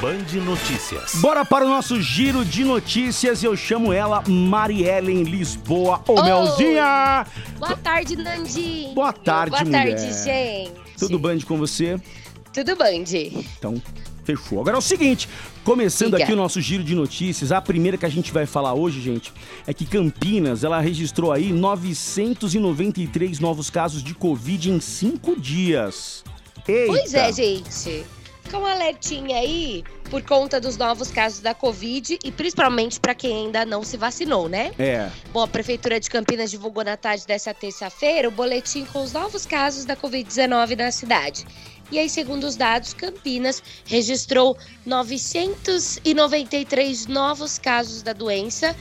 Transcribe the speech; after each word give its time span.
Band 0.00 0.40
Notícias. 0.46 1.16
Bora 1.16 1.44
para 1.44 1.66
o 1.66 1.68
nosso 1.68 2.00
giro 2.00 2.42
de 2.42 2.64
notícias. 2.64 3.44
Eu 3.44 3.54
chamo 3.54 3.92
ela 3.92 4.22
Mariellen 4.26 5.24
Lisboa. 5.24 6.02
Ô, 6.08 6.22
Melzinha! 6.22 7.26
Boa 7.58 7.76
tarde, 7.76 8.16
Nandinho. 8.16 8.94
Boa 8.94 9.12
tarde, 9.12 9.50
Boa 9.50 9.62
mulher. 9.64 9.94
tarde, 9.94 10.24
gente. 10.24 10.72
Tudo 10.98 11.18
Band 11.18 11.40
com 11.40 11.58
você? 11.58 12.00
Tudo 12.50 12.76
Band. 12.76 13.04
Então, 13.58 13.82
fechou. 14.24 14.60
Agora 14.60 14.76
é 14.76 14.78
o 14.78 14.82
seguinte, 14.82 15.28
começando 15.62 16.12
Diga. 16.12 16.24
aqui 16.24 16.32
o 16.32 16.36
nosso 16.36 16.62
giro 16.62 16.82
de 16.82 16.94
notícias, 16.94 17.52
a 17.52 17.60
primeira 17.60 17.98
que 17.98 18.06
a 18.06 18.10
gente 18.10 18.32
vai 18.32 18.46
falar 18.46 18.72
hoje, 18.72 19.02
gente, 19.02 19.30
é 19.66 19.74
que 19.74 19.84
Campinas, 19.84 20.64
ela 20.64 20.80
registrou 20.80 21.30
aí 21.30 21.52
993 21.52 23.38
novos 23.38 23.68
casos 23.68 24.02
de 24.02 24.14
Covid 24.14 24.70
em 24.70 24.80
cinco 24.80 25.38
dias. 25.38 26.24
Eita. 26.66 26.86
Pois 26.86 27.12
é, 27.12 27.30
gente. 27.30 28.06
Fica 28.50 28.58
um 28.58 28.66
alertinha 28.66 29.38
aí 29.38 29.84
por 30.10 30.22
conta 30.22 30.60
dos 30.60 30.76
novos 30.76 31.12
casos 31.12 31.38
da 31.38 31.54
Covid 31.54 32.18
e 32.24 32.32
principalmente 32.32 32.98
para 32.98 33.14
quem 33.14 33.44
ainda 33.44 33.64
não 33.64 33.84
se 33.84 33.96
vacinou, 33.96 34.48
né? 34.48 34.72
É, 34.76 35.08
Bom, 35.32 35.42
a 35.42 35.46
Prefeitura 35.46 36.00
de 36.00 36.10
Campinas 36.10 36.50
divulgou 36.50 36.82
na 36.82 36.96
tarde 36.96 37.24
dessa 37.28 37.54
terça-feira 37.54 38.26
o 38.26 38.32
boletim 38.32 38.84
com 38.86 39.04
os 39.04 39.12
novos 39.12 39.46
casos 39.46 39.84
da 39.84 39.94
Covid-19 39.94 40.76
na 40.76 40.90
cidade. 40.90 41.46
E 41.92 41.98
aí, 42.00 42.08
segundo 42.08 42.42
os 42.42 42.56
dados, 42.56 42.92
Campinas 42.92 43.62
registrou 43.86 44.58
993 44.84 47.06
novos 47.06 47.56
casos 47.56 48.02
da 48.02 48.12
doença 48.12 48.74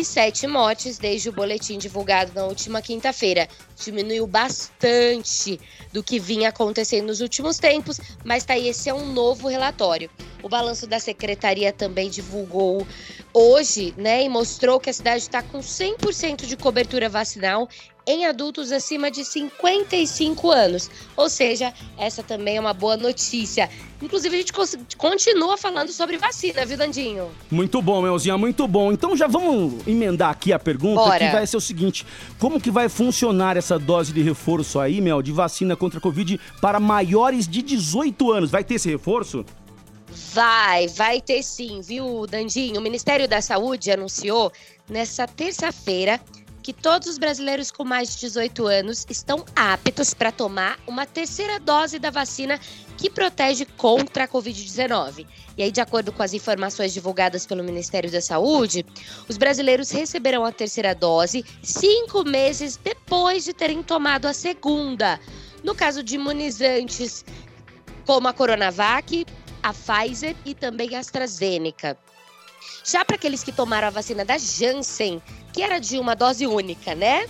e 0.00 0.04
sete 0.04 0.44
mortes 0.48 0.98
desde 0.98 1.28
o 1.28 1.32
boletim 1.32 1.78
divulgado 1.78 2.32
na 2.34 2.46
última 2.46 2.82
quinta-feira. 2.82 3.48
Diminuiu 3.76 4.26
bastante 4.26 5.60
do 5.92 6.02
que 6.02 6.18
vinha 6.18 6.48
acontecendo 6.48 7.06
nos 7.06 7.20
últimos 7.20 7.58
tempos, 7.58 8.00
mas 8.24 8.44
tá 8.44 8.54
aí, 8.54 8.66
esse 8.66 8.88
é 8.88 8.94
um 8.94 9.12
novo 9.12 9.46
relatório. 9.46 10.10
O 10.42 10.48
balanço 10.48 10.84
da 10.88 10.98
secretaria 10.98 11.72
também 11.72 12.10
divulgou 12.10 12.84
hoje, 13.32 13.94
né, 13.96 14.24
e 14.24 14.28
mostrou 14.28 14.80
que 14.80 14.90
a 14.90 14.92
cidade 14.92 15.22
está 15.22 15.42
com 15.42 15.60
100% 15.60 16.44
de 16.44 16.56
cobertura 16.56 17.08
vacinal 17.08 17.68
em 18.06 18.26
adultos 18.26 18.70
acima 18.70 19.10
de 19.10 19.24
55 19.24 20.50
anos. 20.50 20.90
Ou 21.16 21.28
seja, 21.28 21.72
essa 21.96 22.22
também 22.22 22.56
é 22.56 22.60
uma 22.60 22.74
boa 22.74 22.96
notícia. 22.96 23.68
Inclusive, 24.02 24.36
a 24.36 24.38
gente 24.38 24.52
continua 24.96 25.56
falando 25.56 25.90
sobre 25.90 26.18
vacina, 26.18 26.66
viu, 26.66 26.76
Dandinho? 26.76 27.30
muito 27.50 27.80
bom, 27.80 28.02
Melzinha, 28.02 28.36
muito 28.36 28.68
bom. 28.68 28.92
Então 28.92 29.16
já 29.16 29.26
vamos 29.26 29.86
emendar 29.86 30.30
aqui 30.30 30.52
a 30.52 30.58
pergunta, 30.58 31.00
Bora. 31.00 31.18
que 31.18 31.32
vai 31.32 31.46
ser 31.46 31.56
o 31.56 31.60
seguinte, 31.60 32.06
como 32.38 32.60
que 32.60 32.70
vai 32.70 32.88
funcionar 32.88 33.56
essa 33.56 33.78
dose 33.78 34.12
de 34.12 34.22
reforço 34.22 34.78
aí, 34.78 35.00
Mel, 35.00 35.22
de 35.22 35.32
vacina 35.32 35.74
contra 35.74 35.98
a 35.98 36.02
Covid 36.02 36.38
para 36.60 36.78
maiores 36.78 37.48
de 37.48 37.62
18 37.62 38.32
anos? 38.32 38.50
Vai 38.50 38.62
ter 38.62 38.74
esse 38.74 38.90
reforço? 38.90 39.44
Vai, 40.32 40.86
vai 40.88 41.20
ter 41.20 41.42
sim, 41.42 41.80
viu, 41.80 42.26
Dandinho? 42.26 42.78
O 42.78 42.82
Ministério 42.82 43.26
da 43.26 43.40
Saúde 43.40 43.90
anunciou 43.90 44.52
nessa 44.88 45.26
terça-feira 45.26 46.20
que 46.64 46.72
todos 46.72 47.06
os 47.06 47.18
brasileiros 47.18 47.70
com 47.70 47.84
mais 47.84 48.14
de 48.14 48.20
18 48.20 48.66
anos 48.66 49.06
estão 49.10 49.44
aptos 49.54 50.14
para 50.14 50.32
tomar 50.32 50.80
uma 50.86 51.04
terceira 51.04 51.60
dose 51.60 51.98
da 51.98 52.08
vacina 52.08 52.58
que 52.96 53.10
protege 53.10 53.66
contra 53.76 54.24
a 54.24 54.28
Covid-19. 54.28 55.26
E 55.58 55.62
aí, 55.62 55.70
de 55.70 55.82
acordo 55.82 56.10
com 56.10 56.22
as 56.22 56.32
informações 56.32 56.94
divulgadas 56.94 57.44
pelo 57.44 57.62
Ministério 57.62 58.10
da 58.10 58.22
Saúde, 58.22 58.84
os 59.28 59.36
brasileiros 59.36 59.90
receberão 59.90 60.42
a 60.42 60.50
terceira 60.50 60.94
dose 60.94 61.44
cinco 61.62 62.24
meses 62.24 62.78
depois 62.82 63.44
de 63.44 63.52
terem 63.52 63.82
tomado 63.82 64.24
a 64.24 64.32
segunda. 64.32 65.20
No 65.62 65.74
caso 65.74 66.02
de 66.02 66.14
imunizantes 66.14 67.26
como 68.06 68.26
a 68.26 68.32
Coronavac, 68.32 69.26
a 69.62 69.74
Pfizer 69.74 70.34
e 70.46 70.54
também 70.54 70.96
a 70.96 71.00
AstraZeneca. 71.00 71.98
Já 72.84 73.04
para 73.04 73.16
aqueles 73.16 73.42
que 73.42 73.52
tomaram 73.52 73.88
a 73.88 73.90
vacina 73.90 74.24
da 74.24 74.36
Janssen, 74.38 75.22
que 75.52 75.62
era 75.62 75.78
de 75.78 75.98
uma 75.98 76.14
dose 76.14 76.46
única, 76.46 76.94
né? 76.94 77.26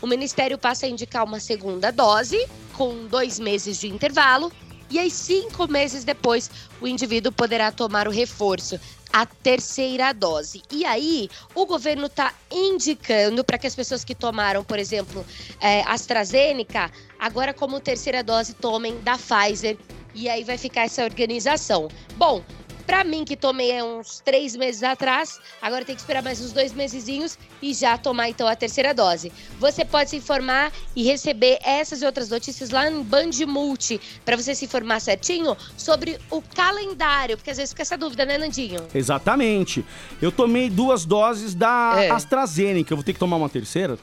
O 0.00 0.06
Ministério 0.06 0.58
passa 0.58 0.86
a 0.86 0.88
indicar 0.88 1.24
uma 1.24 1.40
segunda 1.40 1.90
dose, 1.90 2.38
com 2.72 3.06
dois 3.06 3.38
meses 3.38 3.78
de 3.78 3.88
intervalo, 3.88 4.52
e 4.90 4.98
aí 4.98 5.10
cinco 5.10 5.66
meses 5.66 6.04
depois 6.04 6.50
o 6.80 6.86
indivíduo 6.86 7.32
poderá 7.32 7.72
tomar 7.72 8.06
o 8.06 8.10
reforço, 8.10 8.78
a 9.12 9.26
terceira 9.26 10.12
dose. 10.12 10.62
E 10.70 10.84
aí 10.84 11.28
o 11.54 11.64
governo 11.66 12.06
está 12.06 12.34
indicando 12.50 13.42
para 13.42 13.58
que 13.58 13.66
as 13.66 13.74
pessoas 13.74 14.04
que 14.04 14.14
tomaram, 14.14 14.62
por 14.62 14.78
exemplo, 14.78 15.24
é, 15.60 15.82
AstraZeneca, 15.82 16.90
agora 17.18 17.54
como 17.54 17.80
terceira 17.80 18.22
dose 18.22 18.54
tomem 18.54 19.00
da 19.00 19.16
Pfizer. 19.16 19.76
E 20.14 20.28
aí 20.28 20.44
vai 20.44 20.56
ficar 20.56 20.82
essa 20.82 21.04
organização. 21.04 21.88
Bom, 22.16 22.42
Pra 22.86 23.02
mim, 23.02 23.24
que 23.24 23.36
tomei 23.36 23.76
há 23.76 23.84
uns 23.84 24.20
três 24.20 24.54
meses 24.54 24.82
atrás, 24.84 25.40
agora 25.60 25.84
tem 25.84 25.94
que 25.96 26.00
esperar 26.00 26.22
mais 26.22 26.40
uns 26.40 26.52
dois 26.52 26.72
mesezinhos 26.72 27.36
e 27.60 27.74
já 27.74 27.98
tomar 27.98 28.28
então 28.28 28.46
a 28.46 28.54
terceira 28.54 28.94
dose. 28.94 29.32
Você 29.58 29.84
pode 29.84 30.10
se 30.10 30.16
informar 30.16 30.72
e 30.94 31.02
receber 31.02 31.58
essas 31.64 32.00
e 32.00 32.06
outras 32.06 32.28
notícias 32.28 32.70
lá 32.70 32.88
em 32.88 33.02
Band 33.02 33.30
Multi, 33.48 34.00
pra 34.24 34.36
você 34.36 34.54
se 34.54 34.66
informar 34.66 35.00
certinho 35.00 35.56
sobre 35.76 36.18
o 36.30 36.40
calendário, 36.40 37.36
porque 37.36 37.50
às 37.50 37.56
vezes 37.56 37.72
fica 37.72 37.82
essa 37.82 37.98
dúvida, 37.98 38.24
né, 38.24 38.38
Nandinho? 38.38 38.86
Exatamente. 38.94 39.84
Eu 40.22 40.30
tomei 40.30 40.70
duas 40.70 41.04
doses 41.04 41.54
da 41.54 41.94
É. 42.04 42.10
AstraZeneca. 42.10 42.92
Eu 42.92 42.96
vou 42.98 43.04
ter 43.04 43.12
que 43.14 43.18
tomar 43.18 43.36
uma 43.36 43.48
terceira? 43.48 43.98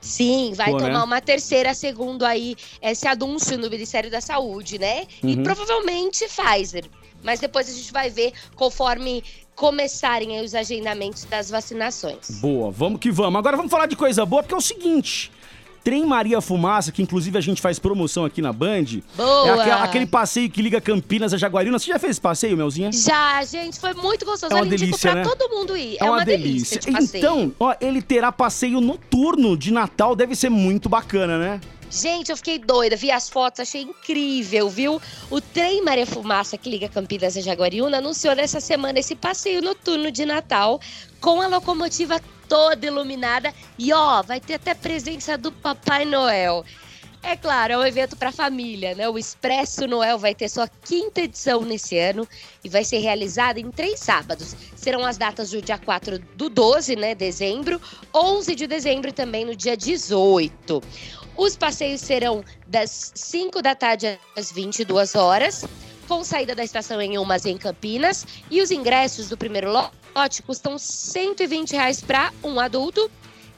Sim, 0.00 0.52
vai 0.54 0.70
Pô, 0.70 0.78
né? 0.78 0.86
tomar 0.86 1.04
uma 1.04 1.20
terceira, 1.20 1.74
segundo 1.74 2.24
aí 2.24 2.56
esse 2.80 3.06
anúncio 3.06 3.58
no 3.58 3.68
Ministério 3.68 4.10
da 4.10 4.20
Saúde, 4.20 4.78
né? 4.78 5.04
E 5.22 5.34
Uhum. 5.36 5.42
provavelmente 5.42 6.26
Pfizer. 6.26 6.84
Mas 7.22 7.38
depois 7.38 7.68
a 7.68 7.72
gente 7.72 7.92
vai 7.92 8.08
ver 8.08 8.32
conforme 8.56 9.22
começarem 9.54 10.40
os 10.40 10.54
agendamentos 10.54 11.24
das 11.24 11.50
vacinações. 11.50 12.40
Boa, 12.40 12.70
vamos 12.70 12.98
que 12.98 13.10
vamos. 13.10 13.38
Agora 13.38 13.58
vamos 13.58 13.70
falar 13.70 13.84
de 13.86 13.94
coisa 13.94 14.24
boa, 14.24 14.42
porque 14.42 14.54
é 14.54 14.56
o 14.56 14.60
seguinte. 14.60 15.30
Trem 15.82 16.04
Maria 16.06 16.40
Fumaça, 16.40 16.92
que 16.92 17.02
inclusive 17.02 17.36
a 17.38 17.40
gente 17.40 17.60
faz 17.60 17.78
promoção 17.78 18.24
aqui 18.24 18.42
na 18.42 18.52
Band. 18.52 18.84
Boa! 19.16 19.48
É 19.48 19.50
aquela- 19.60 19.82
aquele 19.84 20.06
passeio 20.06 20.50
que 20.50 20.60
liga 20.60 20.80
Campinas 20.80 21.32
a 21.32 21.38
Jaguariúna. 21.38 21.78
Você 21.78 21.86
já 21.86 21.98
fez 21.98 22.12
esse 22.12 22.20
passeio, 22.20 22.56
Melzinha? 22.56 22.90
Já, 22.92 23.42
gente, 23.44 23.78
foi 23.80 23.94
muito 23.94 24.24
gostoso. 24.24 24.52
É 24.52 24.56
uma 24.56 24.66
delícia, 24.66 25.12
pra 25.12 25.22
né? 25.22 25.22
todo 25.24 25.48
mundo 25.50 25.76
ir. 25.76 25.96
É, 25.98 26.04
uma, 26.04 26.24
delícia. 26.24 26.78
de 26.78 26.92
passeio. 26.92 27.18
Então, 27.20 27.52
ó, 27.58 27.74
ele 27.80 28.02
terá 28.02 28.30
passeio 28.30 28.80
noturno 28.80 29.56
de 29.56 29.70
Natal. 29.72 30.14
Deve 30.14 30.34
ser 30.34 30.50
muito 30.50 30.88
bacana, 30.88 31.38
né? 31.38 31.60
Gente, 31.90 32.30
eu 32.30 32.36
fiquei 32.36 32.56
doida, 32.56 32.94
vi 32.94 33.10
as 33.10 33.28
fotos, 33.28 33.58
achei 33.60 33.82
incrível, 33.82 34.68
viu? 34.68 35.02
O 35.28 35.40
trem 35.40 35.82
Maria 35.82 36.06
Fumaça, 36.06 36.56
que 36.56 36.70
liga 36.70 36.88
Campinas 36.88 37.36
a 37.36 37.40
Jaguariúna, 37.40 37.98
anunciou 37.98 38.32
nessa 38.36 38.60
semana 38.60 39.00
esse 39.00 39.16
passeio 39.16 39.60
noturno 39.60 40.08
de 40.12 40.24
Natal 40.24 40.80
com 41.20 41.40
a 41.40 41.48
locomotiva 41.48 42.20
toda 42.50 42.84
iluminada 42.84 43.54
e 43.78 43.92
ó, 43.92 44.22
vai 44.22 44.40
ter 44.40 44.54
até 44.54 44.74
presença 44.74 45.38
do 45.38 45.52
Papai 45.52 46.04
Noel. 46.04 46.64
É 47.22 47.36
claro, 47.36 47.74
é 47.74 47.78
um 47.78 47.86
evento 47.86 48.16
para 48.16 48.32
família, 48.32 48.94
né? 48.94 49.08
O 49.08 49.18
Expresso 49.18 49.86
Noel 49.86 50.18
vai 50.18 50.34
ter 50.34 50.48
sua 50.48 50.66
quinta 50.66 51.20
edição 51.20 51.60
nesse 51.60 51.96
ano 51.96 52.26
e 52.64 52.68
vai 52.68 52.82
ser 52.82 52.98
realizada 52.98 53.60
em 53.60 53.70
três 53.70 54.00
sábados. 54.00 54.56
Serão 54.74 55.04
as 55.04 55.16
datas 55.16 55.50
do 55.50 55.62
dia 55.62 55.78
4 55.78 56.18
do 56.34 56.48
12, 56.48 56.96
né, 56.96 57.14
dezembro, 57.14 57.80
11 58.12 58.54
de 58.56 58.66
dezembro 58.66 59.10
e 59.10 59.12
também 59.12 59.44
no 59.44 59.54
dia 59.54 59.76
18. 59.76 60.82
Os 61.36 61.56
passeios 61.56 62.00
serão 62.00 62.42
das 62.66 63.12
5 63.14 63.62
da 63.62 63.74
tarde 63.74 64.18
às 64.36 64.50
22 64.50 65.14
horas, 65.14 65.64
com 66.10 66.24
saída 66.24 66.56
da 66.56 66.64
estação 66.64 67.00
em 67.00 67.16
Umas 67.18 67.46
em 67.46 67.56
Campinas. 67.56 68.26
E 68.50 68.60
os 68.60 68.72
ingressos 68.72 69.28
do 69.28 69.36
primeiro 69.36 69.70
lote 69.70 70.42
custam 70.42 70.76
120 70.76 71.70
reais 71.70 72.00
para 72.00 72.32
um 72.42 72.58
adulto 72.58 73.08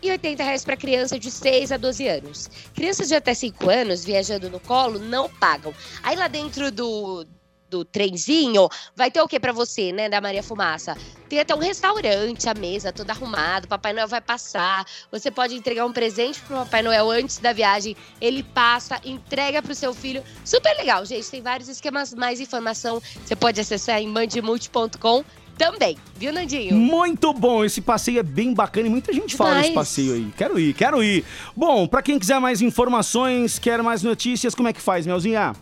e 0.03 0.11
80 0.11 0.43
reais 0.43 0.63
para 0.63 0.77
criança 0.77 1.19
de 1.19 1.31
6 1.31 1.73
a 1.73 1.79
12 1.79 2.07
anos. 2.07 2.51
Crianças 2.75 3.09
de 3.09 3.15
até 3.15 3.33
5 3.33 3.71
anos 3.71 4.05
viajando 4.05 4.51
no 4.51 4.61
colo 4.61 4.99
não 4.99 5.31
pagam. 5.31 5.73
Aí 6.03 6.15
lá 6.15 6.29
dentro 6.29 6.71
do, 6.71 7.25
do 7.73 7.87
trenzinho 7.87 8.69
vai 8.95 9.11
ter 9.11 9.23
o 9.23 9.27
que 9.27 9.41
para 9.41 9.53
você, 9.53 9.91
né, 9.93 10.11
da 10.11 10.21
Maria 10.21 10.43
Fumaça? 10.43 10.95
Tem 11.27 11.41
até 11.41 11.55
um 11.55 11.59
restaurante, 11.59 12.47
a 12.47 12.53
mesa 12.53 12.93
toda 12.93 13.15
arrumada, 13.15 13.67
Papai 13.67 13.95
Noel 13.95 14.07
vai 14.07 14.21
passar. 14.21 14.85
Você 15.11 15.31
pode 15.31 15.55
entregar 15.55 15.87
um 15.87 15.93
presente 15.93 16.39
pro 16.43 16.57
Papai 16.57 16.83
Noel 16.83 17.11
antes 17.11 17.39
da 17.39 17.55
viagem. 17.55 17.97
Ele 18.21 18.43
passa, 18.43 19.01
entrega 19.03 19.63
pro 19.63 19.75
seu 19.75 19.95
filho. 19.95 20.23
Super 20.45 20.77
legal, 20.77 21.07
gente. 21.07 21.31
Tem 21.31 21.41
vários 21.41 21.69
esquemas, 21.71 22.13
mais 22.13 22.39
informação 22.41 23.01
você 23.25 23.35
pode 23.35 23.59
acessar 23.59 24.03
em 24.03 24.07
mandimulti.com 24.07 25.25
também, 25.57 25.97
viu, 26.17 26.33
Nandinho? 26.33 26.75
Muito 26.75 27.33
bom, 27.33 27.65
esse 27.65 27.81
passeio 27.81 28.19
é 28.19 28.23
bem 28.23 28.53
bacana 28.53 28.87
e 28.87 28.91
muita 28.91 29.13
gente 29.13 29.37
fala 29.37 29.55
desse 29.55 29.69
Demais. 29.69 29.89
passeio 29.89 30.15
aí. 30.15 30.33
Quero 30.37 30.59
ir, 30.59 30.75
quero 30.75 31.03
ir. 31.03 31.25
Bom, 31.55 31.87
pra 31.87 32.03
quem 32.03 32.19
quiser 32.19 32.41
mais 32.41 32.61
informações, 32.61 33.59
quer 33.59 33.83
mais 33.83 34.03
notícias, 34.03 34.55
como 34.55 34.69
é 34.69 34.73
que 34.73 34.81
faz, 34.81 35.07
Melzinha? 35.07 35.55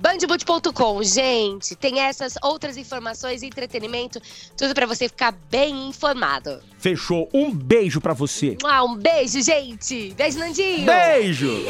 Bandboot.com, 0.00 1.02
gente, 1.02 1.74
tem 1.74 1.98
essas 1.98 2.34
outras 2.40 2.76
informações, 2.76 3.42
entretenimento, 3.42 4.20
tudo 4.56 4.72
pra 4.72 4.86
você 4.86 5.08
ficar 5.08 5.32
bem 5.50 5.88
informado. 5.88 6.60
Fechou. 6.78 7.28
Um 7.34 7.52
beijo 7.52 8.00
pra 8.00 8.14
você. 8.14 8.56
Ah, 8.64 8.84
um 8.84 8.94
beijo, 8.94 9.42
gente. 9.42 10.14
Beijo, 10.14 10.38
Nandinho. 10.38 10.86
Beijo! 10.86 11.64